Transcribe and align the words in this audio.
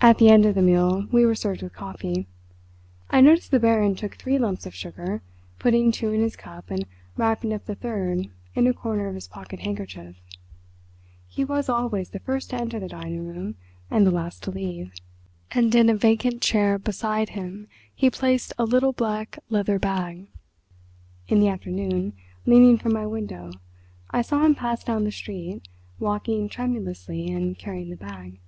At 0.00 0.16
the 0.16 0.30
end 0.30 0.46
of 0.46 0.54
the 0.54 0.62
meal 0.62 1.04
we 1.12 1.26
were 1.26 1.34
served 1.34 1.60
with 1.62 1.74
coffee. 1.74 2.26
I 3.10 3.20
noticed 3.20 3.50
the 3.50 3.60
Baron 3.60 3.94
took 3.94 4.14
three 4.16 4.38
lumps 4.38 4.64
of 4.64 4.74
sugar, 4.74 5.20
putting 5.58 5.92
two 5.92 6.14
in 6.14 6.22
his 6.22 6.34
cup 6.34 6.70
and 6.70 6.86
wrapping 7.18 7.52
up 7.52 7.66
the 7.66 7.74
third 7.74 8.28
in 8.54 8.66
a 8.66 8.72
corner 8.72 9.06
of 9.06 9.14
his 9.14 9.28
pocket 9.28 9.60
handkerchief. 9.60 10.16
He 11.28 11.44
was 11.44 11.68
always 11.68 12.08
the 12.08 12.20
first 12.20 12.48
to 12.48 12.56
enter 12.58 12.80
the 12.80 12.88
dining 12.88 13.26
room 13.26 13.56
and 13.90 14.06
the 14.06 14.10
last 14.10 14.42
to 14.44 14.50
leave; 14.50 14.94
and 15.50 15.74
in 15.74 15.90
a 15.90 15.94
vacant 15.94 16.40
chair 16.40 16.78
beside 16.78 17.28
him 17.28 17.68
he 17.94 18.08
placed 18.08 18.54
a 18.56 18.64
little 18.64 18.94
black 18.94 19.38
leather 19.50 19.78
bag. 19.78 20.26
In 21.28 21.38
the 21.40 21.48
afternoon, 21.48 22.14
leaning 22.46 22.78
from 22.78 22.94
my 22.94 23.06
window, 23.06 23.50
I 24.10 24.22
saw 24.22 24.42
him 24.42 24.54
pass 24.54 24.82
down 24.82 25.04
the 25.04 25.12
street, 25.12 25.68
walking 25.98 26.48
tremulously 26.48 27.28
and 27.30 27.58
carrying 27.58 27.90
the 27.90 27.96
bag. 27.96 28.40